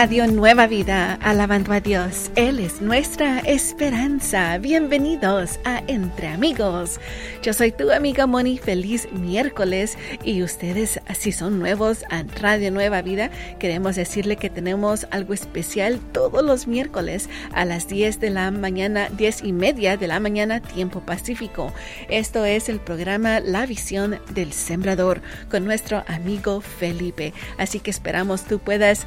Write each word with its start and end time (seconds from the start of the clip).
Radio 0.00 0.28
Nueva 0.28 0.68
Vida, 0.68 1.14
alabando 1.14 1.72
a 1.72 1.80
Dios. 1.80 2.30
Él 2.36 2.60
es 2.60 2.80
nuestra 2.80 3.40
esperanza. 3.40 4.56
Bienvenidos 4.58 5.58
a 5.64 5.82
Entre 5.88 6.28
Amigos. 6.28 7.00
Yo 7.42 7.52
soy 7.52 7.72
tu 7.72 7.90
amiga 7.90 8.28
Moni. 8.28 8.58
Feliz 8.58 9.10
miércoles. 9.10 9.98
Y 10.22 10.44
ustedes, 10.44 11.00
si 11.18 11.32
son 11.32 11.58
nuevos 11.58 12.04
a 12.10 12.22
Radio 12.40 12.70
Nueva 12.70 13.02
Vida, 13.02 13.32
queremos 13.58 13.96
decirle 13.96 14.36
que 14.36 14.50
tenemos 14.50 15.08
algo 15.10 15.34
especial 15.34 15.98
todos 16.12 16.44
los 16.44 16.68
miércoles 16.68 17.28
a 17.52 17.64
las 17.64 17.88
10 17.88 18.20
de 18.20 18.30
la 18.30 18.52
mañana, 18.52 19.08
10 19.08 19.42
y 19.42 19.52
media 19.52 19.96
de 19.96 20.06
la 20.06 20.20
mañana, 20.20 20.60
tiempo 20.60 21.00
pacífico. 21.00 21.72
Esto 22.08 22.44
es 22.44 22.68
el 22.68 22.78
programa 22.78 23.40
La 23.40 23.66
Visión 23.66 24.20
del 24.30 24.52
Sembrador 24.52 25.22
con 25.50 25.64
nuestro 25.64 26.04
amigo 26.06 26.60
Felipe. 26.60 27.34
Así 27.56 27.80
que 27.80 27.90
esperamos 27.90 28.44
tú 28.44 28.60
puedas 28.60 29.04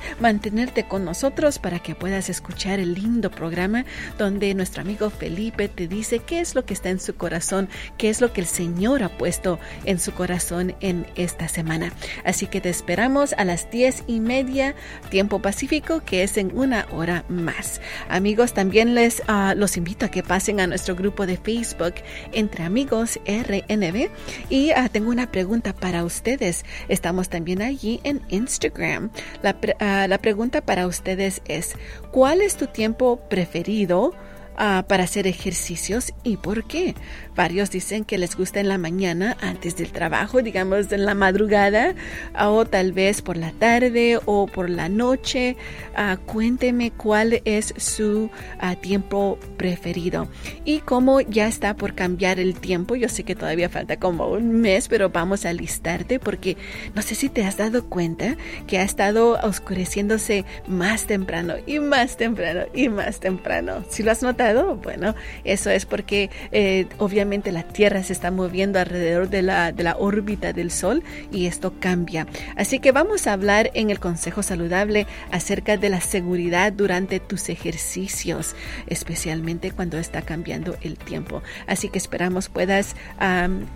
con 0.87 1.05
nosotros 1.05 1.59
para 1.59 1.79
que 1.79 1.95
puedas 1.95 2.29
escuchar 2.29 2.79
el 2.79 2.93
lindo 2.93 3.31
programa 3.31 3.85
donde 4.17 4.53
nuestro 4.53 4.81
amigo 4.81 5.09
Felipe 5.09 5.67
te 5.67 5.87
dice 5.87 6.19
qué 6.19 6.39
es 6.39 6.55
lo 6.55 6.65
que 6.65 6.73
está 6.73 6.89
en 6.89 6.99
su 6.99 7.15
corazón, 7.15 7.69
qué 7.97 8.09
es 8.09 8.21
lo 8.21 8.33
que 8.33 8.41
el 8.41 8.47
Señor 8.47 9.03
ha 9.03 9.09
puesto 9.09 9.59
en 9.85 9.99
su 9.99 10.13
corazón 10.13 10.75
en 10.79 11.05
esta 11.15 11.47
semana. 11.47 11.91
Así 12.23 12.47
que 12.47 12.61
te 12.61 12.69
esperamos 12.69 13.33
a 13.33 13.45
las 13.45 13.69
diez 13.69 14.03
y 14.07 14.19
media, 14.19 14.75
tiempo 15.09 15.41
pacífico, 15.41 16.01
que 16.05 16.23
es 16.23 16.37
en 16.37 16.57
una 16.57 16.87
hora 16.91 17.25
más. 17.29 17.81
Amigos, 18.09 18.53
también 18.53 18.95
les 18.95 19.21
uh, 19.27 19.55
los 19.55 19.77
invito 19.77 20.05
a 20.05 20.09
que 20.09 20.23
pasen 20.23 20.59
a 20.59 20.67
nuestro 20.67 20.95
grupo 20.95 21.25
de 21.25 21.37
Facebook 21.37 21.95
Entre 22.31 22.63
Amigos 22.63 23.19
RNB 23.25 24.09
y 24.49 24.71
uh, 24.71 24.89
tengo 24.91 25.09
una 25.09 25.31
pregunta 25.31 25.73
para 25.73 26.03
ustedes. 26.03 26.65
Estamos 26.87 27.29
también 27.29 27.61
allí 27.61 27.99
en 28.03 28.21
Instagram. 28.29 29.11
La, 29.41 29.51
uh, 29.51 30.07
la 30.07 30.17
pregunta 30.17 30.61
para 30.61 30.70
ustedes 30.87 31.41
es, 31.45 31.75
¿cuál 32.11 32.41
es 32.41 32.55
tu 32.55 32.67
tiempo 32.67 33.19
preferido? 33.29 34.13
Ah, 34.57 34.85
para 34.87 35.05
hacer 35.05 35.27
ejercicios 35.27 36.13
y 36.23 36.37
por 36.37 36.65
qué. 36.65 36.93
Varios 37.35 37.71
dicen 37.71 38.03
que 38.03 38.17
les 38.17 38.35
gusta 38.35 38.59
en 38.59 38.67
la 38.67 38.77
mañana 38.77 39.37
antes 39.41 39.77
del 39.77 39.91
trabajo, 39.91 40.41
digamos 40.41 40.91
en 40.91 41.05
la 41.05 41.15
madrugada 41.15 41.95
o 42.37 42.65
tal 42.65 42.91
vez 42.91 43.21
por 43.21 43.37
la 43.37 43.53
tarde 43.53 44.19
o 44.25 44.47
por 44.47 44.69
la 44.69 44.89
noche. 44.89 45.55
Uh, 45.97 46.17
cuénteme 46.25 46.91
cuál 46.91 47.41
es 47.45 47.73
su 47.77 48.29
uh, 48.61 48.75
tiempo 48.81 49.39
preferido 49.57 50.27
y 50.65 50.79
cómo 50.79 51.21
ya 51.21 51.47
está 51.47 51.73
por 51.75 51.95
cambiar 51.95 52.39
el 52.39 52.59
tiempo. 52.59 52.95
Yo 52.95 53.07
sé 53.07 53.23
que 53.23 53.35
todavía 53.35 53.69
falta 53.69 53.97
como 53.97 54.27
un 54.27 54.59
mes, 54.59 54.89
pero 54.89 55.09
vamos 55.09 55.45
a 55.45 55.53
listarte 55.53 56.19
porque 56.19 56.57
no 56.93 57.01
sé 57.01 57.15
si 57.15 57.29
te 57.29 57.45
has 57.45 57.55
dado 57.57 57.85
cuenta 57.85 58.35
que 58.67 58.77
ha 58.77 58.83
estado 58.83 59.39
oscureciéndose 59.41 60.43
más 60.67 61.07
temprano 61.07 61.55
y 61.65 61.79
más 61.79 62.17
temprano 62.17 62.65
y 62.73 62.89
más 62.89 63.21
temprano. 63.21 63.85
Si 63.89 64.03
lo 64.03 64.11
has 64.11 64.21
notado, 64.21 64.40
bueno, 64.83 65.15
eso 65.43 65.69
es 65.69 65.85
porque 65.85 66.29
eh, 66.51 66.87
obviamente 66.97 67.51
la 67.51 67.63
Tierra 67.63 68.03
se 68.03 68.13
está 68.13 68.31
moviendo 68.31 68.79
alrededor 68.79 69.29
de 69.29 69.41
la, 69.41 69.71
de 69.71 69.83
la 69.83 69.95
órbita 69.97 70.53
del 70.53 70.71
Sol 70.71 71.03
y 71.31 71.45
esto 71.45 71.73
cambia. 71.79 72.27
Así 72.55 72.79
que 72.79 72.91
vamos 72.91 73.27
a 73.27 73.33
hablar 73.33 73.71
en 73.73 73.89
el 73.89 73.99
Consejo 73.99 74.43
Saludable 74.43 75.07
acerca 75.31 75.77
de 75.77 75.89
la 75.89 76.01
seguridad 76.01 76.73
durante 76.73 77.19
tus 77.19 77.49
ejercicios, 77.49 78.55
especialmente 78.87 79.71
cuando 79.71 79.97
está 79.97 80.21
cambiando 80.21 80.75
el 80.81 80.97
tiempo. 80.97 81.43
Así 81.67 81.89
que 81.89 81.97
esperamos 81.97 82.49
puedas 82.49 82.95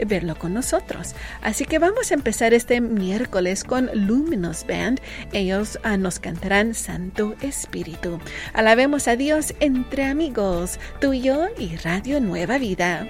verlo 0.06 0.36
con 0.36 0.54
nosotros. 0.54 1.16
Así 1.42 1.66
que 1.66 1.80
vamos 1.80 2.12
a 2.12 2.16
empezar 2.16 2.54
este 2.54 2.82
miércoles 2.82 3.64
con 3.64 3.90
Luminous 3.94 4.66
Band. 4.68 5.00
Ellos 5.32 5.80
ah, 5.84 5.98
nos 5.98 6.20
cantarán 6.20 6.74
Santo 6.74 7.36
Espíritu. 7.42 8.20
Alabemos 8.54 9.08
a 9.08 9.16
Dios 9.16 9.54
entre 9.60 10.06
amigos 10.06 10.55
tuyo 11.02 11.48
y 11.58 11.76
Radio 11.78 12.20
Nueva 12.22 12.58
Vida. 12.58 13.08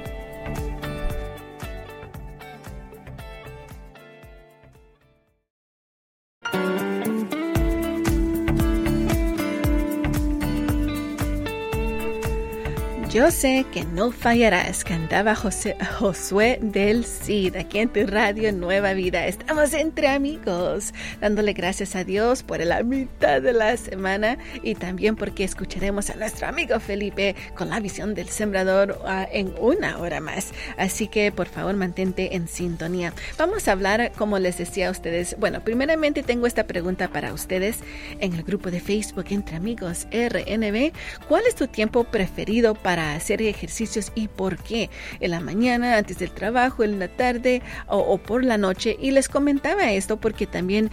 Yo 13.15 13.31
sé 13.31 13.65
que 13.71 13.85
no 13.85 14.11
fallarás, 14.11 14.83
cantaba 14.83 15.35
José, 15.35 15.77
Josué 15.99 16.59
del 16.61 17.05
Cid, 17.05 17.55
aquí 17.55 17.79
en 17.79 17.87
tu 17.87 18.05
radio 18.05 18.51
Nueva 18.51 18.91
Vida. 18.91 19.25
Estamos 19.25 19.73
entre 19.73 20.09
amigos, 20.09 20.93
dándole 21.21 21.53
gracias 21.53 21.95
a 21.95 22.03
Dios 22.03 22.43
por 22.43 22.59
la 22.59 22.83
mitad 22.83 23.41
de 23.41 23.53
la 23.53 23.77
semana 23.77 24.37
y 24.61 24.75
también 24.75 25.15
porque 25.15 25.45
escucharemos 25.45 26.09
a 26.09 26.15
nuestro 26.15 26.45
amigo 26.49 26.77
Felipe 26.81 27.37
con 27.55 27.69
la 27.69 27.79
visión 27.79 28.15
del 28.15 28.27
sembrador 28.27 28.99
uh, 29.05 29.31
en 29.31 29.53
una 29.61 29.97
hora 29.99 30.19
más. 30.19 30.51
Así 30.77 31.07
que 31.07 31.31
por 31.31 31.47
favor 31.47 31.73
mantente 31.73 32.35
en 32.35 32.49
sintonía. 32.49 33.13
Vamos 33.37 33.69
a 33.69 33.71
hablar, 33.71 34.11
como 34.17 34.39
les 34.39 34.57
decía 34.57 34.89
a 34.89 34.91
ustedes, 34.91 35.37
bueno, 35.39 35.61
primeramente 35.63 36.21
tengo 36.21 36.47
esta 36.47 36.67
pregunta 36.67 37.07
para 37.07 37.31
ustedes 37.31 37.77
en 38.19 38.33
el 38.33 38.43
grupo 38.43 38.71
de 38.71 38.81
Facebook 38.81 39.27
Entre 39.29 39.55
Amigos 39.55 40.05
RNB. 40.11 40.91
¿Cuál 41.29 41.43
es 41.47 41.55
tu 41.55 41.67
tiempo 41.67 42.03
preferido 42.03 42.75
para 42.75 43.04
hacer 43.13 43.41
ejercicios 43.41 44.11
y 44.15 44.27
por 44.27 44.57
qué. 44.57 44.89
En 45.19 45.31
la 45.31 45.39
mañana, 45.39 45.97
antes 45.97 46.19
del 46.19 46.31
trabajo, 46.31 46.83
en 46.83 46.99
la 46.99 47.07
tarde 47.07 47.61
o, 47.87 48.17
por 48.17 48.43
la 48.43 48.57
noche. 48.57 48.97
Y 48.99 49.11
les 49.11 49.29
comentaba 49.29 49.91
esto 49.91 50.17
porque 50.17 50.47
también 50.47 50.91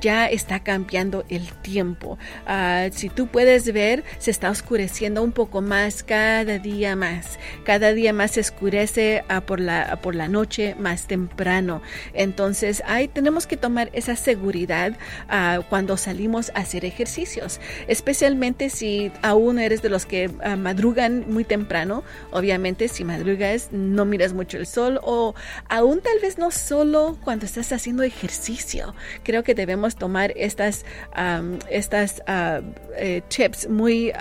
ya 0.00 0.26
está 0.26 0.60
cambiando 0.60 1.24
el 1.28 1.46
tiempo. 1.62 2.18
Ah, 2.46 2.88
si 2.92 3.08
tú 3.08 3.26
puedes 3.26 3.72
ver, 3.72 4.04
se 4.18 4.30
está 4.30 4.50
oscureciendo 4.50 5.22
un 5.22 5.32
poco 5.32 5.60
más 5.60 6.02
cada 6.02 6.58
día 6.58 6.96
más. 6.96 7.38
Cada 7.64 7.92
día 7.92 8.12
más 8.12 8.32
se 8.32 8.40
oscurece 8.40 9.24
ah, 9.28 9.42
por, 9.42 9.60
la, 9.60 10.00
por 10.02 10.14
la 10.14 10.28
noche 10.28 10.74
más 10.78 11.06
temprano. 11.06 11.82
Entonces, 12.14 12.82
ahí 12.86 13.08
tenemos 13.08 13.46
que 13.46 13.56
tomar 13.56 13.90
esa 13.92 14.16
seguridad 14.16 14.96
cuando 15.68 15.96
salimos 15.96 16.50
a 16.54 16.60
hacer 16.60 16.84
ejercicios. 16.84 17.60
Especialmente 17.88 18.70
si 18.70 19.12
aún 19.22 19.58
eres 19.58 19.82
de 19.82 19.88
los 19.88 20.06
que 20.06 20.28
madrugan 20.58 21.24
muy 21.28 21.44
temprano. 21.52 22.02
Obviamente, 22.30 22.88
si 22.88 23.04
madrugas, 23.04 23.68
no 23.72 24.06
miras 24.06 24.32
mucho 24.32 24.56
el 24.56 24.66
sol 24.66 24.98
o 25.02 25.34
aún 25.68 26.00
tal 26.00 26.18
vez 26.20 26.38
no 26.38 26.50
solo 26.50 27.18
cuando 27.22 27.44
estás 27.44 27.72
haciendo 27.72 28.02
ejercicio. 28.04 28.94
Creo 29.22 29.42
que 29.42 29.54
debemos 29.54 29.96
tomar 29.96 30.32
estas, 30.34 30.86
estas 31.68 32.22
uh, 32.26 33.68
muy 33.68 34.12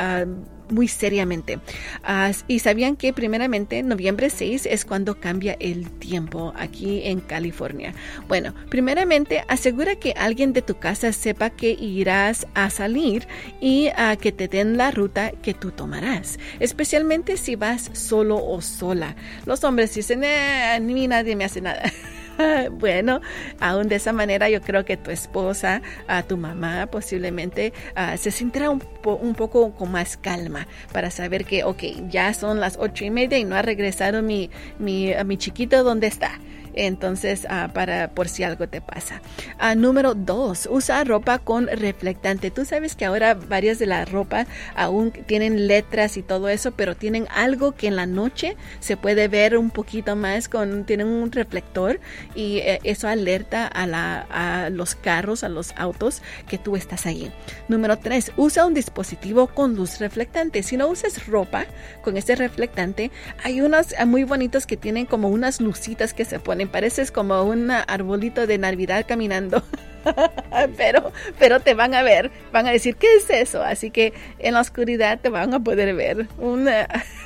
muy 0.71 0.87
seriamente. 0.87 1.57
Uh, 1.57 2.33
y 2.47 2.59
sabían 2.59 2.95
que 2.95 3.13
primeramente 3.13 3.83
noviembre 3.83 4.29
6 4.29 4.65
es 4.65 4.85
cuando 4.85 5.19
cambia 5.19 5.55
el 5.59 5.89
tiempo 5.91 6.53
aquí 6.55 7.01
en 7.03 7.19
California. 7.19 7.93
Bueno, 8.27 8.55
primeramente 8.69 9.43
asegura 9.47 9.95
que 9.95 10.13
alguien 10.17 10.53
de 10.53 10.61
tu 10.61 10.79
casa 10.79 11.13
sepa 11.13 11.49
que 11.49 11.71
irás 11.71 12.47
a 12.53 12.69
salir 12.69 13.27
y 13.59 13.89
uh, 13.89 14.17
que 14.17 14.31
te 14.31 14.47
den 14.47 14.77
la 14.77 14.91
ruta 14.91 15.31
que 15.43 15.53
tú 15.53 15.71
tomarás, 15.71 16.39
especialmente 16.59 17.37
si 17.37 17.55
vas 17.55 17.91
solo 17.93 18.43
o 18.43 18.61
sola. 18.61 19.15
Los 19.45 19.63
hombres 19.63 19.93
dicen, 19.93 20.23
eh, 20.23 20.79
ni 20.81 21.07
nadie 21.07 21.35
me 21.35 21.45
hace 21.45 21.61
nada. 21.61 21.83
bueno, 22.71 23.21
aún 23.59 23.87
de 23.87 23.95
esa 23.95 24.13
manera 24.13 24.49
yo 24.49 24.61
creo 24.61 24.85
que 24.85 24.97
tu 24.97 25.11
esposa, 25.11 25.81
a 26.07 26.23
tu 26.23 26.37
mamá 26.37 26.87
posiblemente 26.87 27.73
ah, 27.95 28.17
se 28.17 28.31
sentirá 28.31 28.69
un, 28.69 28.83
un, 29.05 29.35
poco 29.35 29.73
con 29.73 29.91
más 29.91 30.17
calma 30.17 30.67
para 30.91 31.11
saber 31.11 31.45
que, 31.45 31.63
ok, 31.63 31.83
ya 32.09 32.33
son 32.33 32.59
las 32.59 32.77
ocho 32.77 33.05
y 33.05 33.09
media 33.09 33.37
y 33.37 33.43
no 33.43 33.55
ha 33.55 33.61
regresado 33.61 34.21
mi, 34.21 34.49
mi, 34.79 35.11
mi 35.25 35.37
chiquito, 35.37 35.83
¿dónde 35.83 36.07
está? 36.07 36.39
Entonces 36.75 37.45
ah, 37.49 37.69
para 37.73 38.11
por 38.11 38.27
si 38.29 38.43
algo 38.43 38.67
te 38.67 38.81
pasa. 38.81 39.21
Ah, 39.57 39.75
número 39.75 40.13
dos, 40.13 40.67
usa 40.71 41.03
ropa 41.03 41.39
con 41.39 41.67
reflectante. 41.67 42.51
Tú 42.51 42.65
sabes 42.65 42.95
que 42.95 43.05
ahora 43.05 43.33
varias 43.33 43.79
de 43.79 43.85
la 43.85 44.05
ropa 44.05 44.45
aún 44.75 45.11
tienen 45.11 45.67
letras 45.67 46.17
y 46.17 46.23
todo 46.23 46.49
eso, 46.49 46.71
pero 46.71 46.95
tienen 46.95 47.27
algo 47.33 47.73
que 47.73 47.87
en 47.87 47.95
la 47.95 48.05
noche 48.05 48.57
se 48.79 48.97
puede 48.97 49.27
ver 49.27 49.57
un 49.57 49.69
poquito 49.69 50.15
más 50.15 50.49
con 50.49 50.85
tienen 50.85 51.07
un 51.07 51.31
reflector 51.31 51.99
y 52.35 52.57
eh, 52.57 52.79
eso 52.83 53.07
alerta 53.07 53.67
a, 53.67 53.87
la, 53.87 54.21
a 54.29 54.69
los 54.69 54.95
carros, 54.95 55.43
a 55.43 55.49
los 55.49 55.73
autos 55.77 56.21
que 56.47 56.57
tú 56.57 56.75
estás 56.75 57.05
allí. 57.05 57.31
Número 57.67 57.97
tres, 57.97 58.31
usa 58.37 58.65
un 58.65 58.73
dispositivo 58.73 59.47
con 59.47 59.75
luz 59.75 59.99
reflectante. 59.99 60.63
Si 60.63 60.77
no 60.77 60.87
usas 60.87 61.27
ropa 61.27 61.65
con 62.01 62.17
ese 62.17 62.35
reflectante, 62.35 63.11
hay 63.43 63.61
unos 63.61 63.93
muy 64.05 64.23
bonitos 64.23 64.65
que 64.65 64.77
tienen 64.77 65.05
como 65.05 65.29
unas 65.29 65.61
lucitas 65.61 66.13
que 66.13 66.25
se 66.25 66.39
ponen 66.39 66.60
pareces 66.69 67.11
como 67.11 67.43
un 67.43 67.71
arbolito 67.71 68.47
de 68.47 68.57
Navidad 68.57 69.05
caminando. 69.07 69.63
pero, 70.77 71.11
pero 71.37 71.59
te 71.59 71.73
van 71.73 71.93
a 71.93 72.03
ver, 72.03 72.31
van 72.51 72.67
a 72.67 72.71
decir, 72.71 72.95
¿qué 72.95 73.15
es 73.15 73.29
eso? 73.29 73.63
Así 73.63 73.91
que 73.91 74.13
en 74.39 74.53
la 74.53 74.61
oscuridad 74.61 75.19
te 75.19 75.29
van 75.29 75.53
a 75.53 75.59
poder 75.59 75.93
ver 75.95 76.27
un 76.37 76.67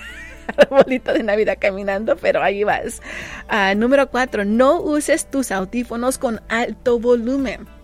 arbolito 0.58 1.14
de 1.14 1.24
Navidad 1.24 1.58
caminando, 1.60 2.16
pero 2.18 2.42
ahí 2.42 2.64
vas. 2.64 3.02
Ah, 3.48 3.74
número 3.76 4.10
cuatro, 4.10 4.46
no 4.46 4.82
uses 4.82 5.30
tus 5.30 5.52
audífonos 5.52 6.18
con 6.18 6.42
alto 6.50 7.00
volumen. 7.00 7.75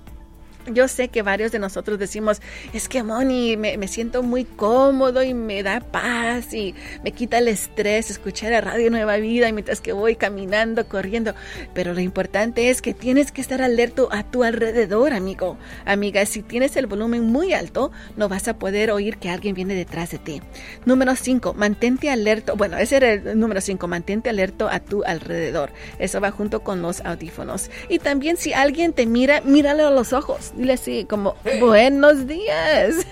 Yo 0.68 0.88
sé 0.88 1.08
que 1.08 1.22
varios 1.22 1.52
de 1.52 1.60
nosotros 1.60 1.98
decimos, 1.98 2.42
es 2.74 2.88
que 2.88 3.04
Moni, 3.04 3.58
me, 3.58 3.78
me, 3.78 3.88
siento 3.88 4.22
muy 4.22 4.46
cómodo 4.46 5.24
y 5.24 5.34
me 5.34 5.63
da 5.63 5.80
paz 5.80 6.54
y 6.54 6.75
me 7.04 7.12
quita 7.12 7.40
el 7.40 7.48
estrés 7.48 8.12
escuchar 8.12 8.54
a 8.54 8.62
Radio 8.62 8.92
Nueva 8.92 9.18
Vida 9.18 9.52
mientras 9.52 9.81
que 9.81 9.92
voy 9.92 10.16
caminando, 10.16 10.88
corriendo. 10.88 11.34
Pero 11.74 11.94
lo 11.94 12.00
importante 12.00 12.69
es 12.69 12.81
que 12.81 12.94
tienes 12.94 13.31
que 13.31 13.42
estar 13.42 13.62
alerto 13.62 14.10
a 14.12 14.24
tu 14.24 14.44
alrededor, 14.44 15.13
amigo. 15.13 15.58
Amiga, 15.86 16.25
si 16.25 16.44
tienes 16.44 16.75
el 16.75 16.86
volumen 16.86 17.25
muy 17.25 17.54
alto, 17.54 17.92
no 18.16 18.30
vas 18.30 18.48
a 18.48 18.58
poder 18.58 18.92
oír 18.92 19.18
que 19.18 19.30
alguien 19.30 19.56
viene 19.56 19.74
detrás 19.74 20.12
de 20.12 20.19
ti. 20.19 20.42
Número 20.86 21.16
5, 21.16 21.56
mantente 21.56 22.10
alerto. 22.10 22.56
Bueno, 22.56 22.78
ese 22.78 22.98
era 22.98 23.13
el 23.13 23.40
número 23.40 23.62
5, 23.62 23.88
mantente 23.88 24.30
alerto 24.30 24.69
a 24.69 24.80
tu 24.80 25.04
alrededor. 25.04 25.72
Eso 25.98 26.22
va 26.22 26.31
junto 26.31 26.62
con 26.63 26.81
los 26.81 27.02
audífonos. 27.02 27.69
Y 27.90 28.00
también 28.00 28.38
si 28.38 28.54
alguien 28.54 28.94
te 28.94 29.06
mira, 29.06 29.42
míralo 29.42 29.88
a 29.88 29.92
los 29.92 30.13
ojos 30.13 30.50
dile 30.56 30.74
así 30.74 31.06
como 31.06 31.36
buenos 31.59 32.27
días, 32.27 33.06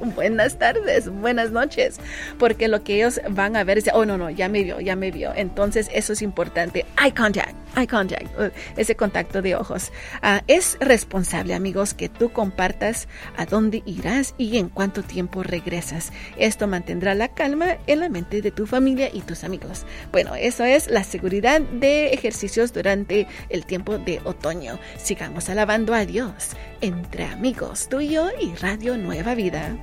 buenas 0.14 0.58
tardes, 0.58 1.08
buenas 1.08 1.50
noches, 1.50 1.98
porque 2.38 2.68
lo 2.68 2.82
que 2.82 2.96
ellos 2.96 3.20
van 3.30 3.56
a 3.56 3.64
ver 3.64 3.78
es, 3.78 3.90
oh 3.92 4.04
no, 4.04 4.18
no, 4.18 4.30
ya 4.30 4.48
me 4.48 4.62
vio, 4.62 4.80
ya 4.80 4.96
me 4.96 5.10
vio. 5.10 5.32
Entonces 5.34 5.88
eso 5.92 6.12
es 6.12 6.22
importante. 6.22 6.86
Eye 7.02 7.14
contact, 7.14 7.54
eye 7.76 7.86
contact, 7.86 8.26
uh, 8.38 8.50
ese 8.76 8.96
contacto 8.96 9.42
de 9.42 9.54
ojos. 9.54 9.92
Uh, 10.22 10.42
es 10.46 10.76
responsable, 10.80 11.54
amigos, 11.54 11.94
que 11.94 12.08
tú 12.08 12.30
compartas 12.30 13.08
a 13.36 13.46
dónde 13.46 13.82
irás 13.86 14.34
y 14.38 14.58
en 14.58 14.68
cuánto 14.68 15.02
tiempo 15.02 15.42
regresas. 15.42 16.12
Esto 16.36 16.66
mantendrá 16.66 17.14
la 17.14 17.28
calma 17.28 17.76
en 17.86 18.00
la 18.00 18.08
mente 18.08 18.42
de 18.42 18.50
tu 18.50 18.66
familia 18.66 19.10
y 19.12 19.20
tus 19.20 19.44
amigos. 19.44 19.84
Bueno, 20.12 20.34
eso 20.34 20.64
es 20.64 20.88
la 20.88 21.04
seguridad 21.04 21.60
de 21.60 22.08
ejercicios 22.08 22.72
durante 22.72 23.26
el 23.48 23.66
tiempo 23.66 23.98
de 23.98 24.20
otoño. 24.24 24.78
Sigamos 24.96 25.48
alabando 25.48 25.94
a 25.94 26.04
Dios 26.04 26.55
entre 26.80 27.24
amigos 27.24 27.88
tuyo 27.88 28.28
y 28.40 28.54
Radio 28.54 28.96
Nueva 28.96 29.34
Vida. 29.34 29.76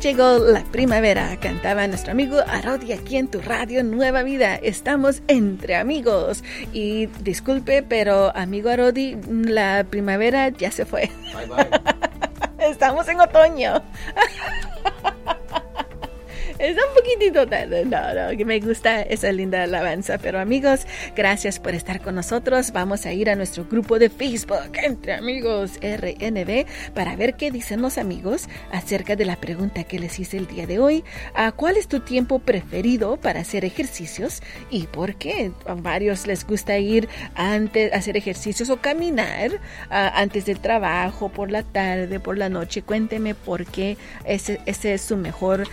Llegó 0.00 0.38
la 0.38 0.62
primavera, 0.64 1.36
cantaba 1.40 1.86
nuestro 1.88 2.12
amigo 2.12 2.38
Arodi 2.46 2.92
aquí 2.92 3.16
en 3.16 3.28
tu 3.28 3.40
radio 3.40 3.82
Nueva 3.82 4.22
Vida. 4.22 4.54
Estamos 4.54 5.22
entre 5.26 5.76
amigos. 5.76 6.44
Y 6.72 7.06
disculpe, 7.20 7.82
pero 7.82 8.34
amigo 8.36 8.70
Arodi, 8.70 9.16
la 9.28 9.84
primavera 9.88 10.50
ya 10.50 10.70
se 10.70 10.84
fue. 10.84 11.10
Estamos 12.58 13.08
en 13.08 13.20
otoño. 13.20 13.82
Es 16.58 16.76
un 16.76 16.92
poquitito 16.92 17.46
tarde. 17.46 17.84
No, 17.84 18.14
no, 18.14 18.36
que 18.36 18.44
me 18.44 18.58
gusta 18.58 19.02
esa 19.02 19.30
linda 19.30 19.62
alabanza. 19.62 20.18
Pero 20.18 20.40
amigos, 20.40 20.88
gracias 21.14 21.60
por 21.60 21.72
estar 21.76 22.00
con 22.00 22.16
nosotros. 22.16 22.72
Vamos 22.72 23.06
a 23.06 23.12
ir 23.12 23.30
a 23.30 23.36
nuestro 23.36 23.64
grupo 23.64 24.00
de 24.00 24.10
Facebook, 24.10 24.72
Entre 24.82 25.14
Amigos 25.14 25.78
RNB, 25.80 26.66
para 26.94 27.14
ver 27.14 27.34
qué 27.34 27.52
dicen 27.52 27.80
los 27.80 27.96
amigos 27.96 28.48
acerca 28.72 29.14
de 29.14 29.24
la 29.24 29.36
pregunta 29.36 29.84
que 29.84 30.00
les 30.00 30.18
hice 30.18 30.36
el 30.36 30.48
día 30.48 30.66
de 30.66 30.80
hoy. 30.80 31.04
¿A 31.32 31.52
¿Cuál 31.52 31.76
es 31.76 31.86
tu 31.86 32.00
tiempo 32.00 32.40
preferido 32.40 33.18
para 33.18 33.38
hacer 33.38 33.64
ejercicios 33.64 34.42
y 34.68 34.88
por 34.88 35.14
qué? 35.14 35.52
A 35.64 35.74
varios 35.74 36.26
les 36.26 36.44
gusta 36.44 36.76
ir 36.78 37.08
antes, 37.36 37.92
hacer 37.92 38.16
ejercicios 38.16 38.68
o 38.68 38.78
caminar 38.78 39.60
antes 39.90 40.46
del 40.46 40.58
trabajo, 40.58 41.28
por 41.28 41.52
la 41.52 41.62
tarde, 41.62 42.18
por 42.18 42.36
la 42.36 42.48
noche. 42.48 42.82
Cuénteme 42.82 43.36
por 43.36 43.64
qué 43.64 43.96
ese, 44.24 44.58
ese 44.66 44.94
es 44.94 45.02
su 45.02 45.16
mejor 45.16 45.68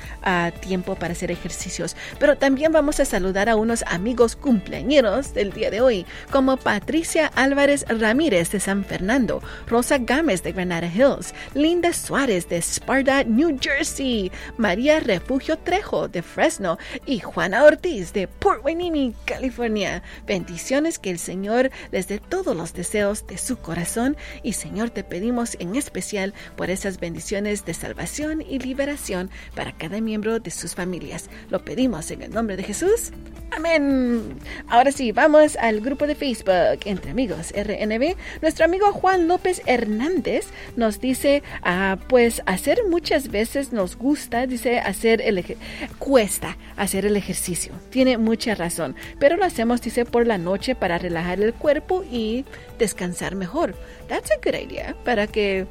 tiempo 0.62 0.75
para 0.84 1.14
hacer 1.14 1.32
ejercicios. 1.32 1.96
Pero 2.20 2.38
también 2.38 2.72
vamos 2.72 3.00
a 3.00 3.06
saludar 3.06 3.50
a 3.50 3.56
unos 3.56 3.84
amigos 3.88 4.36
cumpleañeros 4.36 5.34
del 5.34 5.52
día 5.52 5.72
de 5.72 5.82
hoy, 5.82 6.06
como 6.32 6.58
Patricia 6.58 7.32
Álvarez 7.36 7.86
Ramírez 7.88 8.52
de 8.52 8.60
San 8.60 8.84
Fernando, 8.84 9.42
Rosa 9.68 9.98
Gámez 9.98 10.44
de 10.44 10.52
Granada 10.52 10.88
Hills, 10.88 11.34
Linda 11.54 11.94
Suárez 11.94 12.50
de 12.50 12.58
Sparta, 12.62 13.24
New 13.24 13.58
Jersey, 13.62 14.32
María 14.58 15.00
Refugio 15.00 15.58
Trejo 15.58 16.08
de 16.08 16.22
Fresno 16.22 16.78
y 17.06 17.20
Juana 17.20 17.64
Ortiz 17.64 18.14
de 18.14 18.28
Port 18.28 18.64
Hueneme, 18.64 19.14
California. 19.26 20.04
Bendiciones 20.26 21.00
que 21.00 21.10
el 21.10 21.20
Señor 21.20 21.72
les 21.92 22.08
dé 22.08 22.20
todos 22.20 22.56
los 22.56 22.74
deseos 22.74 23.26
de 23.28 23.38
su 23.38 23.58
corazón 23.58 24.18
y 24.44 24.54
Señor 24.54 24.90
te 24.90 25.04
pedimos 25.04 25.56
en 25.60 25.76
especial 25.76 26.34
por 26.56 26.70
esas 26.70 27.00
bendiciones 27.00 27.66
de 27.66 27.74
salvación 27.74 28.42
y 28.42 28.60
liberación 28.60 29.30
para 29.56 29.72
cada 29.78 30.02
miembro 30.02 30.40
de 30.40 30.52
su 30.52 30.65
familias. 30.74 31.30
Lo 31.50 31.64
pedimos 31.64 32.10
en 32.10 32.24
el 32.24 32.32
nombre 32.32 32.58
de 32.58 32.64
Jesús. 32.64 33.12
Amén. 33.56 34.38
Ahora 34.68 34.92
sí, 34.92 35.14
vamos 35.14 35.56
al 35.56 35.80
grupo 35.80 36.08
de 36.08 36.16
Facebook 36.16 36.80
Entre 36.84 37.12
Amigos 37.12 37.54
RNB. 37.56 38.16
Nuestro 38.42 38.66
amigo 38.66 38.92
Juan 38.92 39.30
López 39.30 39.62
Hernández 39.66 40.48
nos 40.76 41.00
dice, 41.00 41.42
ah, 41.64 41.98
pues 42.10 42.42
hacer 42.48 42.80
muchas 42.90 43.30
veces 43.30 43.72
nos 43.72 43.96
gusta, 43.98 44.46
dice, 44.46 44.80
hacer 44.80 45.22
el 45.22 45.58
cuesta 46.00 46.58
hacer 46.78 47.06
el 47.06 47.16
ejercicio. 47.18 47.74
Tiene 47.90 48.18
mucha 48.18 48.56
razón, 48.56 48.96
pero 49.20 49.38
lo 49.38 49.46
hacemos, 49.46 49.82
dice, 49.82 50.06
por 50.06 50.28
la 50.28 50.38
noche 50.38 50.76
para 50.76 50.98
relajar 50.98 51.40
el 51.40 51.54
cuerpo 51.54 52.04
y 52.10 52.46
descansar 52.78 53.36
mejor. 53.36 53.76
That's 54.08 54.32
a 54.32 54.36
good 54.44 54.56
idea, 54.56 54.96
para 55.04 55.28
que 55.28 55.68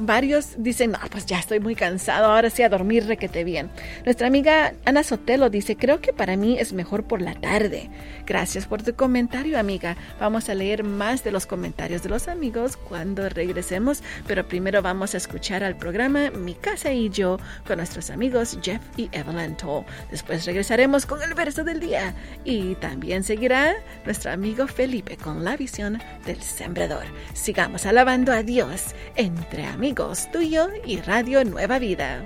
varios 0.00 0.54
dicen, 0.58 0.92
no, 0.92 0.98
pues 1.10 1.26
ya 1.26 1.38
estoy 1.38 1.60
muy 1.60 1.74
cansado, 1.74 2.26
ahora 2.26 2.50
sí 2.50 2.62
a 2.62 2.68
dormir 2.68 3.06
requete 3.06 3.44
bien. 3.44 3.70
Nuestra 4.04 4.26
amiga 4.26 4.74
Ana 4.84 5.02
Sotelo 5.02 5.50
dice, 5.50 5.76
creo 5.76 6.00
que 6.00 6.12
para 6.12 6.36
mí 6.36 6.58
es 6.58 6.72
mejor 6.72 7.04
por 7.04 7.22
la 7.22 7.27
tarde. 7.34 7.90
Gracias 8.26 8.66
por 8.66 8.82
tu 8.82 8.94
comentario, 8.94 9.58
amiga. 9.58 9.96
Vamos 10.20 10.48
a 10.48 10.54
leer 10.54 10.84
más 10.84 11.24
de 11.24 11.32
los 11.32 11.46
comentarios 11.46 12.02
de 12.02 12.08
los 12.08 12.28
amigos 12.28 12.76
cuando 12.76 13.28
regresemos, 13.28 14.02
pero 14.26 14.46
primero 14.46 14.82
vamos 14.82 15.14
a 15.14 15.16
escuchar 15.16 15.64
al 15.64 15.76
programa 15.76 16.30
Mi 16.30 16.54
casa 16.54 16.92
y 16.92 17.08
yo 17.10 17.38
con 17.66 17.78
nuestros 17.78 18.10
amigos 18.10 18.58
Jeff 18.62 18.82
y 18.96 19.08
Evelyn 19.12 19.56
Toll. 19.56 19.84
Después 20.10 20.44
regresaremos 20.44 21.06
con 21.06 21.22
el 21.22 21.34
verso 21.34 21.64
del 21.64 21.80
día 21.80 22.14
y 22.44 22.74
también 22.76 23.24
seguirá 23.24 23.74
nuestro 24.04 24.30
amigo 24.30 24.66
Felipe 24.66 25.16
con 25.16 25.44
la 25.44 25.56
visión 25.56 26.00
del 26.26 26.42
sembrador. 26.42 27.04
Sigamos 27.34 27.86
alabando 27.86 28.32
a 28.32 28.42
Dios 28.42 28.94
entre 29.16 29.66
amigos 29.66 30.30
tuyo 30.30 30.68
y 30.84 31.00
Radio 31.00 31.44
Nueva 31.44 31.78
Vida. 31.78 32.22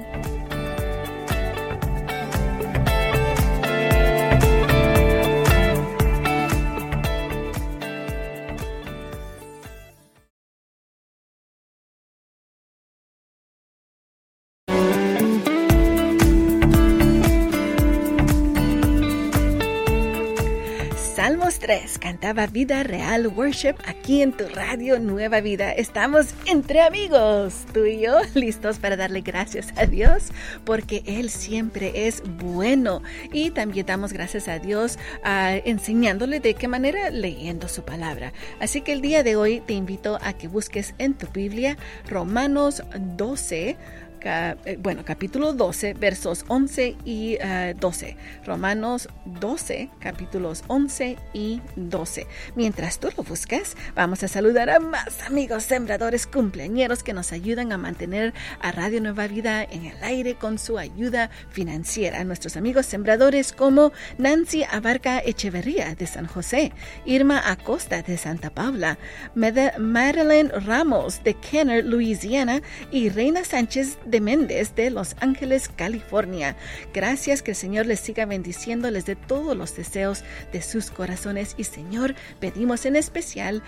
3 21.73 21.99
cantaba 21.99 22.47
Vida 22.49 22.83
Real 22.83 23.29
Worship 23.29 23.77
aquí 23.87 24.21
en 24.21 24.33
tu 24.33 24.47
radio 24.47 24.99
Nueva 24.99 25.41
Vida. 25.41 25.73
Estamos 25.73 26.35
entre 26.45 26.83
amigos, 26.83 27.65
tú 27.73 27.87
y 27.87 28.01
yo, 28.01 28.19
listos 28.35 28.79
para 28.79 28.95
darle 28.95 29.23
gracias 29.23 29.73
a 29.77 29.87
Dios 29.87 30.33
porque 30.67 31.03
Él 31.07 31.31
siempre 31.31 32.07
es 32.07 32.23
bueno. 32.39 33.01
Y 33.33 33.53
también 33.53 33.87
damos 33.87 34.13
gracias 34.13 34.49
a 34.49 34.59
Dios 34.59 34.99
uh, 35.25 35.63
enseñándole 35.65 36.41
de 36.41 36.53
qué 36.53 36.69
manera 36.69 37.09
leyendo 37.09 37.69
su 37.69 37.87
palabra. 37.87 38.35
Así 38.61 38.83
que 38.83 38.93
el 38.93 39.01
día 39.01 39.23
de 39.23 39.37
hoy 39.37 39.61
te 39.61 39.73
invito 39.73 40.19
a 40.21 40.35
que 40.35 40.49
busques 40.49 40.95
en 40.99 41.15
tu 41.15 41.27
Biblia 41.29 41.79
Romanos 42.07 42.83
12 43.17 43.79
eh, 44.25 44.79
bueno, 44.81 45.05
capítulo 45.05 45.53
12, 45.53 45.95
versos 45.95 46.45
11 46.49 46.97
y 47.05 47.39
12. 47.79 48.09
Eh, 48.09 48.17
Romanos 48.45 49.09
12, 49.25 49.91
capítulos 50.01 50.65
11 50.69 51.17
y 51.33 51.61
12. 51.77 52.27
Mientras 52.55 52.99
tú 52.99 53.09
lo 53.17 53.23
buscas, 53.23 53.77
vamos 53.95 54.23
a 54.23 54.29
saludar 54.29 54.71
a 54.71 54.81
más 54.81 55.23
amigos 55.23 55.65
sembradores 55.65 56.27
cumpleañeros 56.27 57.03
que 57.03 57.13
nos 57.13 57.33
ayudan 57.33 57.73
a 57.73 57.79
mantener 57.79 58.33
a 58.61 58.73
Radio 58.73 59.01
Nueva 59.01 59.27
Vida 59.27 59.65
en 59.65 59.87
el 59.87 60.03
aire 60.03 60.35
con 60.35 60.59
su 60.59 60.79
ayuda 60.79 61.31
financiera. 61.51 62.25
Nuestros 62.25 62.57
amigos 62.57 62.87
sembradores 62.87 63.53
como 63.53 63.93
Nancy 64.19 64.65
Abarca 64.65 65.19
Echeverría 65.19 65.95
de 65.95 66.07
San 66.07 66.27
José, 66.27 66.73
Irma 67.05 67.43
Acosta 67.51 68.03
de 68.03 68.17
Santa 68.17 68.51
Paula, 68.51 68.99
Madeline 69.35 70.51
Ramos 70.51 71.23
de 71.25 71.35
Kenner, 71.35 71.85
Louisiana 71.85 72.63
y 72.91 73.09
Reina 73.09 73.45
Sánchez 73.45 73.99
de 74.05 74.12
Méndez 74.21 74.75
de 74.75 74.91
Los 74.91 75.17
Ángeles, 75.21 75.69
California. 75.69 76.57
Gracias 76.93 77.43
que 77.43 77.53
el 77.53 77.57
Señor 77.57 77.87
les 77.87 78.01
siga 78.01 78.27
bendiciéndoles 78.27 79.07
de 79.07 79.17
todos 79.17 79.57
los 79.57 79.77
deseos 79.77 80.25
de 80.53 80.63
sus 80.63 80.91
corazones 80.91 81.55
y 81.57 81.65
Señor, 81.65 82.15
pedimos 82.41 82.87
en 82.87 82.97
especial 82.97 83.63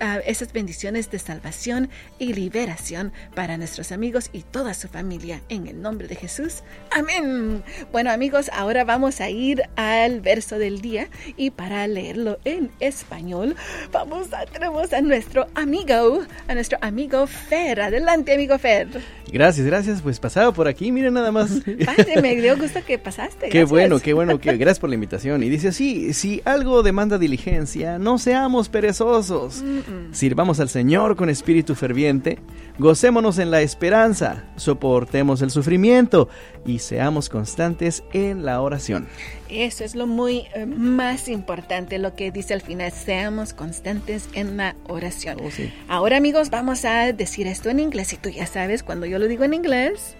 ah, 0.00 0.18
esas 0.26 0.52
bendiciones 0.52 1.10
de 1.10 1.18
salvación 1.18 1.90
y 2.18 2.34
liberación 2.34 3.12
para 3.34 3.56
nuestros 3.56 3.92
amigos 3.92 4.30
y 4.32 4.42
toda 4.42 4.74
su 4.74 4.88
familia. 4.88 5.40
En 5.48 5.66
el 5.66 5.80
nombre 5.80 6.08
de 6.08 6.16
Jesús. 6.16 6.62
Amén. 6.90 7.62
Bueno 7.92 8.10
amigos, 8.10 8.50
ahora 8.52 8.84
vamos 8.84 9.20
a 9.20 9.30
ir 9.30 9.62
al 9.76 10.20
verso 10.20 10.58
del 10.58 10.80
día 10.80 11.08
y 11.36 11.50
para 11.50 11.86
leerlo 11.86 12.38
en 12.44 12.70
español, 12.80 13.56
vamos 13.92 14.32
a, 14.32 14.46
tenemos 14.46 14.92
a 14.92 15.00
nuestro 15.00 15.46
amigo, 15.54 16.22
a 16.48 16.54
nuestro 16.54 16.78
amigo 16.80 17.26
Fer. 17.26 17.80
Adelante 17.80 18.34
amigo 18.34 18.58
Fer. 18.58 18.88
Gracias, 19.32 19.63
gracias. 19.64 20.02
Pues 20.02 20.20
pasado 20.20 20.52
por 20.52 20.68
aquí, 20.68 20.92
mira 20.92 21.10
nada 21.10 21.32
más. 21.32 21.50
Padre, 21.86 22.20
me 22.22 22.36
dio 22.36 22.56
gusto 22.56 22.80
que 22.86 22.98
pasaste. 22.98 23.48
Qué 23.48 23.64
bueno, 23.64 23.98
qué 24.00 24.12
bueno, 24.12 24.38
que 24.38 24.56
gracias 24.56 24.78
por 24.78 24.88
la 24.88 24.94
invitación. 24.94 25.42
Y 25.42 25.48
dice 25.48 25.68
así, 25.68 26.12
si 26.12 26.42
algo 26.44 26.82
demanda 26.82 27.18
diligencia, 27.18 27.98
no 27.98 28.18
seamos 28.18 28.68
perezosos. 28.68 29.64
Sirvamos 30.12 30.60
al 30.60 30.68
Señor 30.68 31.16
con 31.16 31.30
espíritu 31.30 31.74
ferviente, 31.74 32.38
gocémonos 32.78 33.38
en 33.38 33.50
la 33.50 33.62
esperanza, 33.62 34.44
soportemos 34.56 35.42
el 35.42 35.50
sufrimiento 35.50 36.28
y 36.66 36.78
seamos 36.78 37.28
constantes 37.28 38.04
en 38.12 38.44
la 38.44 38.60
oración. 38.60 39.08
Eso 39.50 39.84
es 39.84 39.94
lo 39.94 40.06
muy 40.06 40.46
eh, 40.54 40.64
más 40.66 41.28
importante, 41.28 41.98
lo 41.98 42.14
que 42.14 42.30
dice 42.30 42.54
al 42.54 42.62
final, 42.62 42.90
seamos 42.92 43.52
constantes 43.52 44.28
en 44.32 44.56
la 44.56 44.74
oración. 44.88 45.38
Oh, 45.42 45.50
sí. 45.50 45.72
Ahora 45.88 46.16
amigos, 46.16 46.50
vamos 46.50 46.84
a 46.84 47.12
decir 47.12 47.46
esto 47.46 47.68
en 47.68 47.80
inglés 47.80 48.12
y 48.14 48.16
tú 48.16 48.30
ya 48.30 48.46
sabes, 48.46 48.82
cuando 48.82 49.06
yo 49.06 49.18
lo 49.18 49.28
digo 49.28 49.44
en 49.44 49.52
inglés, 49.52 50.16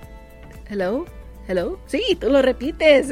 hello, 0.68 1.06
hello, 1.48 1.78
sí, 1.86 2.02
tú 2.20 2.28
lo 2.28 2.42
repites 2.42 3.08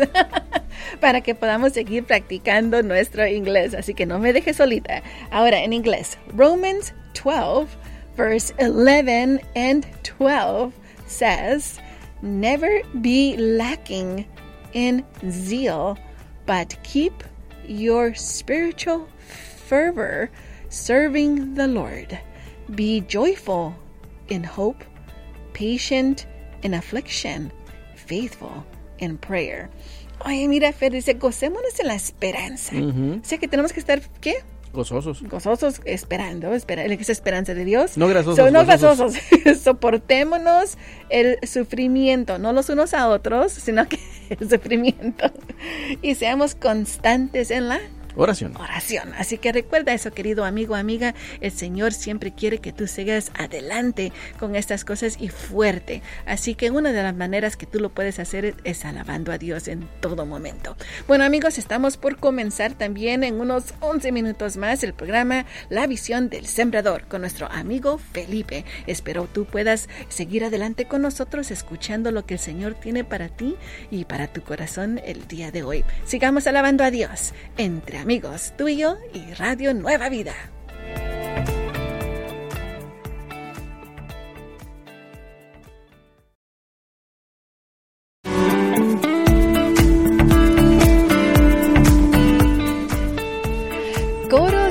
para 1.01 1.23
que 1.23 1.35
podamos 1.35 1.73
seguir 1.73 2.05
practicando 2.05 2.83
nuestro 2.83 3.27
inglés, 3.27 3.75
así 3.75 3.95
que 3.95 4.05
no 4.05 4.19
me 4.19 4.35
dejes 4.35 4.57
solita. 4.57 5.03
Ahora 5.31 5.65
en 5.65 5.73
inglés, 5.73 6.19
Romans 6.37 6.93
12, 7.15 7.75
verse 8.17 8.55
11 8.59 9.41
and 9.57 9.87
12 10.19 10.73
says, 11.07 11.79
Never 12.21 12.83
be 12.95 13.37
lacking 13.37 14.27
in 14.73 15.05
zeal, 15.31 15.97
but 16.47 16.77
keep 16.83 17.23
your 17.67 18.15
spiritual 18.15 19.09
fervor 19.67 20.31
serving 20.69 21.55
the 21.55 21.67
Lord. 21.67 22.19
Be 22.75 23.03
joyful 23.03 23.75
in 24.29 24.45
hope, 24.45 24.85
patient 25.53 26.27
in 26.63 26.75
affliction, 26.75 27.53
faithful 27.95 28.65
in 28.99 29.19
prayer. 29.19 29.69
Oye, 30.25 30.47
mira, 30.49 30.73
Fer 30.73 30.93
dice, 30.93 31.15
gocémonos 31.15 31.81
en 31.81 31.89
la 31.89 31.95
esperanza. 31.95 32.77
Ujú. 32.77 33.21
O 33.21 33.25
sea 33.25 33.39
que 33.39 33.49
tenemos 33.49 33.73
que 33.73 33.81
estar, 33.81 34.01
¿qué? 34.21 34.37
Gozosos. 34.73 35.23
Gozosos, 35.23 35.81
esperando, 35.85 36.55
espera, 36.55 36.85
esa 36.85 37.13
esperanza 37.13 37.53
de 37.53 37.65
Dios. 37.65 37.99
No 37.99 38.09
grasosos, 38.09 38.37
So, 38.37 38.51
no 38.51 38.65
grasosos. 38.65 39.15
Soportémonos 39.63 40.79
el 41.11 41.39
sufrimiento, 41.47 42.39
no 42.39 42.53
los 42.53 42.71
unos 42.71 42.95
a 42.95 43.09
otros, 43.09 43.53
sino 43.53 43.87
que 43.87 43.99
el 44.41 44.51
sufrimiento. 44.51 45.31
Y 46.01 46.15
seamos 46.15 46.55
constantes 46.55 47.51
en 47.51 47.69
la 47.69 47.81
Oración. 48.15 48.57
oración. 48.57 49.13
Así 49.17 49.39
que 49.39 49.53
recuerda 49.53 49.93
eso, 49.95 50.13
querido 50.13 50.45
amigo, 50.45 50.75
amiga. 50.75 51.15
El 51.41 51.51
Señor 51.51 51.93
siempre 51.93 52.33
quiere 52.33 52.59
que 52.59 52.73
tú 52.73 52.87
sigas 52.87 53.33
adelante 53.35 54.13
con 54.39 54.55
estas 54.57 54.85
cosas 54.85 55.17
y 55.19 55.29
fuerte. 55.29 56.03
Así 56.27 56.55
que 56.55 56.71
una 56.71 56.93
de 56.93 57.03
las 57.03 57.15
maneras 57.15 57.57
que 57.57 57.67
tú 57.67 57.81
lo 57.81 57.91
puedes 57.91 58.19
hacer 58.19 58.55
es 58.65 58.85
alabando 58.85 59.33
a 59.33 59.39
Dios 59.39 59.69
en 59.69 59.89
todo 60.01 60.27
momento. 60.27 60.77
Bueno, 61.09 61.25
amigos, 61.25 61.59
estamos 61.59 61.97
por 61.97 62.19
comenzar 62.19 62.75
también 62.75 63.25
en 63.25 63.41
unos 63.41 63.75
11 63.81 64.13
minutos 64.13 64.57
más 64.57 64.85
el 64.85 64.95
programa 64.95 65.47
La 65.71 65.87
visión 65.87 66.29
del 66.29 66.47
sembrador 66.47 67.07
con 67.07 67.23
nuestro 67.23 67.51
amigo 67.51 67.99
Felipe. 67.99 68.65
Espero 68.87 69.29
tú 69.33 69.47
puedas 69.47 69.89
seguir 70.09 70.45
adelante 70.45 70.85
con 70.85 71.03
nosotros 71.03 71.51
escuchando 71.51 72.11
lo 72.11 72.27
que 72.27 72.35
el 72.35 72.41
Señor 72.41 72.75
tiene 72.75 73.05
para 73.05 73.29
ti 73.29 73.57
y 73.91 74.05
para 74.05 74.27
tu 74.27 74.43
corazón 74.43 75.01
el 75.05 75.27
día 75.29 75.51
de 75.51 75.63
hoy. 75.63 75.85
Sigamos 76.05 76.47
alabando 76.47 76.85
a 76.85 76.91
Dios 76.91 77.33
entre 77.57 78.02
amigos, 78.03 78.53
tú 78.59 78.69
y 78.69 78.79
yo 78.79 78.97
y 79.15 79.33
Radio 79.35 79.73
Nueva 79.73 80.09
Vida. 80.09 80.35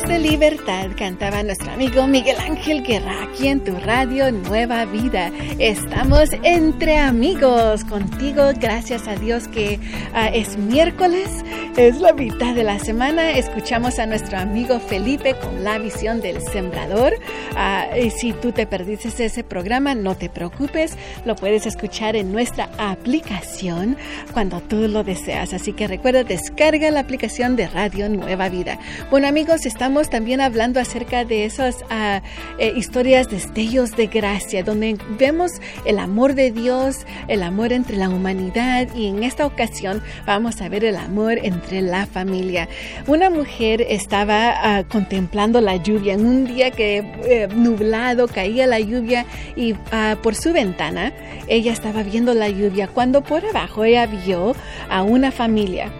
De 0.07 0.17
libertad 0.17 0.87
cantaba 0.97 1.43
nuestro 1.43 1.71
amigo 1.71 2.07
Miguel 2.07 2.35
Ángel 2.37 2.83
Guerra 2.83 3.23
aquí 3.23 3.47
en 3.47 3.63
tu 3.63 3.77
radio 3.79 4.31
Nueva 4.31 4.83
Vida. 4.85 5.31
Estamos 5.59 6.29
entre 6.43 6.97
amigos 6.97 7.85
contigo, 7.85 8.49
gracias 8.59 9.07
a 9.07 9.15
Dios 9.15 9.47
que 9.47 9.79
ah, 10.13 10.29
es 10.29 10.57
miércoles, 10.57 11.29
es 11.77 12.01
la 12.01 12.13
mitad 12.13 12.55
de 12.55 12.63
la 12.63 12.79
semana. 12.79 13.31
Escuchamos 13.31 13.99
a 13.99 14.05
nuestro 14.07 14.39
amigo 14.39 14.79
Felipe 14.79 15.35
con 15.35 15.63
la 15.63 15.77
visión 15.77 16.19
del 16.19 16.41
sembrador. 16.41 17.13
Ah, 17.55 17.87
y 17.97 18.09
si 18.09 18.33
tú 18.33 18.51
te 18.51 18.65
perdiste 18.65 19.25
ese 19.25 19.43
programa, 19.43 19.93
no 19.93 20.15
te 20.15 20.29
preocupes, 20.29 20.97
lo 21.25 21.35
puedes 21.35 21.65
escuchar 21.65 22.15
en 22.15 22.31
nuestra 22.31 22.69
aplicación 22.77 23.97
cuando 24.33 24.61
tú 24.61 24.87
lo 24.87 25.03
deseas. 25.03 25.53
Así 25.53 25.73
que 25.73 25.87
recuerda, 25.87 26.23
descarga 26.23 26.89
la 26.91 27.01
aplicación 27.01 27.55
de 27.55 27.67
Radio 27.67 28.09
Nueva 28.09 28.49
Vida. 28.49 28.79
Bueno 29.09 29.27
amigos, 29.27 29.65
estamos 29.65 29.91
también 30.09 30.41
hablando 30.41 30.79
acerca 30.79 31.25
de 31.25 31.45
esas 31.45 31.83
ah, 31.89 32.21
eh, 32.57 32.73
historias, 32.75 33.29
destellos 33.29 33.95
de 33.95 34.07
gracia, 34.07 34.63
donde 34.63 34.97
vemos 35.17 35.51
el 35.85 35.99
amor 35.99 36.33
de 36.35 36.51
Dios, 36.51 37.05
el 37.27 37.43
amor 37.43 37.73
entre 37.73 37.97
la 37.97 38.09
humanidad 38.09 38.87
y 38.95 39.07
en 39.07 39.23
esta 39.23 39.45
ocasión 39.45 40.01
vamos 40.25 40.61
a 40.61 40.69
ver 40.69 40.85
el 40.85 40.95
amor 40.95 41.39
entre 41.43 41.81
la 41.81 42.05
familia. 42.05 42.67
Una 43.07 43.29
mujer 43.29 43.85
estaba 43.87 44.53
ah, 44.55 44.83
contemplando 44.83 45.61
la 45.61 45.75
lluvia 45.75 46.13
en 46.13 46.25
un 46.25 46.45
día 46.45 46.71
que 46.71 46.97
eh, 47.25 47.47
nublado 47.53 48.27
caía 48.27 48.67
la 48.67 48.79
lluvia 48.79 49.25
y 49.55 49.75
ah, 49.91 50.17
por 50.21 50.35
su 50.35 50.53
ventana 50.53 51.13
ella 51.47 51.71
estaba 51.71 52.03
viendo 52.03 52.33
la 52.33 52.49
lluvia 52.49 52.87
cuando 52.87 53.21
por 53.21 53.45
abajo 53.45 53.83
ella 53.83 54.05
vio 54.05 54.55
a 54.89 55.03
una 55.03 55.31
familia. 55.31 55.91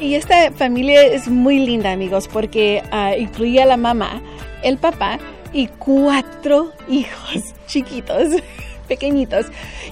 Y 0.00 0.14
esta 0.14 0.50
familia 0.52 1.02
es 1.02 1.28
muy 1.28 1.58
linda, 1.58 1.92
amigos, 1.92 2.26
porque 2.26 2.82
ah, 2.90 3.14
incluía 3.40 3.64
la 3.64 3.78
mamá, 3.78 4.20
el 4.62 4.76
papá 4.76 5.18
y 5.54 5.66
cuatro 5.66 6.72
hijos 6.90 7.54
chiquitos, 7.66 8.28
pequeñitos. 8.90 9.46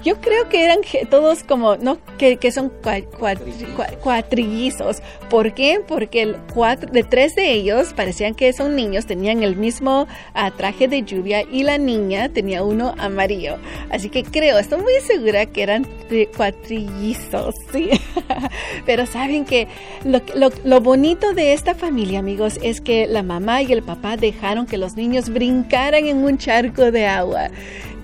Yo 0.04 0.20
creo 0.20 0.48
que 0.48 0.64
eran 0.64 0.80
todos 1.08 1.44
como, 1.44 1.76
no, 1.76 1.98
que, 2.18 2.36
que 2.36 2.50
son 2.52 2.70
cua- 2.82 3.08
cua- 3.08 3.38
cua- 3.76 3.96
cuatrillizos. 3.98 4.96
¿Por 5.30 5.54
qué? 5.54 5.80
Porque 5.86 6.22
el 6.22 6.36
cuatro, 6.52 6.90
de 6.90 7.04
tres 7.04 7.34
de 7.36 7.52
ellos 7.52 7.92
parecían 7.94 8.34
que 8.34 8.52
son 8.52 8.74
niños, 8.74 9.06
tenían 9.06 9.42
el 9.44 9.54
mismo 9.56 10.08
ah, 10.34 10.50
traje 10.50 10.88
de 10.88 11.02
lluvia 11.04 11.42
y 11.50 11.62
la 11.62 11.78
niña 11.78 12.28
tenía 12.28 12.64
uno 12.64 12.94
amarillo. 12.98 13.56
Así 13.90 14.10
que 14.10 14.24
creo, 14.24 14.58
estoy 14.58 14.80
muy 14.82 14.94
segura 15.06 15.46
que 15.46 15.62
eran 15.62 15.86
tri- 16.10 16.28
cuatrillizos, 16.36 17.54
sí. 17.72 17.90
Pero 18.86 19.06
saben 19.06 19.44
que 19.44 19.68
lo, 20.04 20.20
lo, 20.34 20.50
lo 20.64 20.80
bonito 20.80 21.32
de 21.34 21.52
esta 21.52 21.74
familia, 21.74 22.18
amigos, 22.18 22.58
es 22.62 22.80
que 22.80 23.06
la 23.06 23.22
mamá 23.22 23.62
y 23.62 23.72
el 23.72 23.82
papá 23.82 24.16
dejaron 24.16 24.66
que 24.66 24.76
los 24.78 24.96
niños 24.96 25.28
brincaran 25.30 26.06
en 26.06 26.16
un 26.18 26.38
charco 26.38 26.90
de 26.90 27.06
agua. 27.06 27.50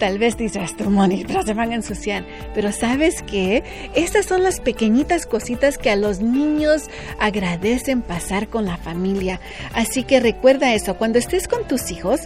Tal 0.05 0.19
vez 0.19 0.37
dices, 0.37 0.63
esto, 0.63 0.91
Moni, 0.91 1.25
pero 1.27 1.43
se 1.45 1.55
van 1.55 1.71
a 1.73 1.77
ensuciar. 1.77 2.27
Pero 2.55 2.73
¿sabes 2.73 3.23
qué? 3.23 3.65
Estas 3.95 4.27
son 4.27 4.43
las 4.43 4.61
pequeñitas 4.61 5.25
cositas 5.25 5.79
que 5.79 5.89
a 5.89 5.97
los 5.97 6.21
niños 6.21 6.91
agradecen 7.19 8.03
pasar 8.03 8.49
con 8.49 8.67
la 8.67 8.77
familia. 8.77 9.41
Así 9.73 10.05
que 10.05 10.21
recuerda 10.21 10.75
eso, 10.75 10.99
cuando 10.99 11.19
estés 11.19 11.49
con 11.49 11.67
tus 11.67 11.91
hijos, 11.91 12.21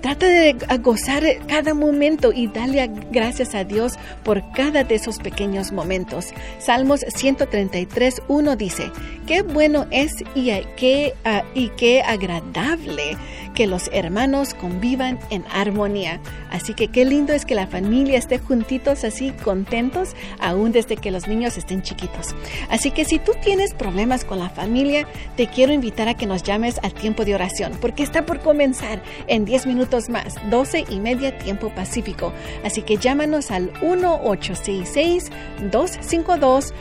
trata 0.00 0.26
de 0.26 0.56
gozar 0.80 1.22
cada 1.46 1.72
momento 1.72 2.32
y 2.32 2.48
dale 2.48 2.90
gracias 3.12 3.54
a 3.54 3.62
Dios 3.62 3.92
por 4.24 4.42
cada 4.50 4.82
de 4.82 4.96
esos 4.96 5.18
pequeños 5.18 5.70
momentos. 5.70 6.34
Salmos 6.58 7.04
133, 7.14 8.22
1 8.26 8.56
dice, 8.56 8.90
qué 9.28 9.42
bueno 9.42 9.86
es 9.92 10.10
y 10.34 10.50
qué, 10.76 11.14
y 11.54 11.68
qué 11.76 12.02
agradable 12.02 13.16
que 13.54 13.66
los 13.66 13.90
hermanos 13.92 14.54
convivan 14.54 15.18
en 15.30 15.44
armonía. 15.52 16.20
Así 16.50 16.74
que 16.74 16.88
qué 16.88 17.04
lindo 17.04 17.32
es 17.32 17.44
que 17.44 17.54
la 17.54 17.66
familia 17.66 18.18
esté 18.18 18.38
juntitos 18.38 19.04
así, 19.04 19.32
contentos, 19.44 20.16
aún 20.38 20.72
desde 20.72 20.96
que 20.96 21.10
los 21.10 21.28
niños 21.28 21.56
estén 21.56 21.82
chiquitos. 21.82 22.34
Así 22.68 22.90
que 22.90 23.04
si 23.04 23.18
tú 23.18 23.32
tienes 23.42 23.74
problemas 23.74 24.24
con 24.24 24.38
la 24.38 24.50
familia, 24.50 25.06
te 25.36 25.46
quiero 25.46 25.72
invitar 25.72 26.08
a 26.08 26.14
que 26.14 26.26
nos 26.26 26.42
llames 26.42 26.78
al 26.82 26.94
tiempo 26.94 27.24
de 27.24 27.34
oración, 27.34 27.72
porque 27.80 28.02
está 28.02 28.26
por 28.26 28.40
comenzar 28.40 29.02
en 29.26 29.44
10 29.44 29.66
minutos 29.66 30.08
más, 30.08 30.34
12 30.50 30.86
y 30.88 31.00
media 31.00 31.36
tiempo 31.38 31.70
pacífico. 31.70 32.32
Así 32.64 32.82
que 32.82 32.96
llámanos 32.96 33.50
al 33.50 33.72
1866 33.82 35.30
252 35.70 36.72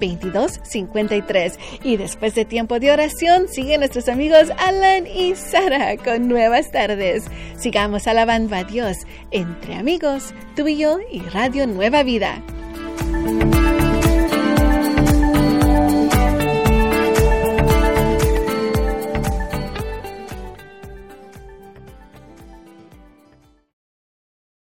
2253 0.00 1.51
1-866-252-2253. 1.52 1.58
Y 1.84 1.96
después 1.96 2.34
de 2.34 2.44
tiempo 2.44 2.78
de 2.78 2.92
oración, 2.92 3.48
siguen 3.48 3.80
nuestros 3.80 4.08
amigos 4.08 4.50
Alan 4.58 5.06
y 5.06 5.34
Sara 5.34 5.96
con 5.96 6.28
nuevas 6.28 6.70
tardes. 6.70 7.24
Sigamos 7.58 8.06
alabando 8.06 8.56
a 8.56 8.64
Dios 8.64 8.98
entre 9.30 9.74
amigos, 9.74 10.34
tú 10.56 10.68
y 10.68 10.76
yo 10.78 10.98
y 11.10 11.20
Radio 11.20 11.66
Nueva 11.66 12.02
Vida. 12.02 12.42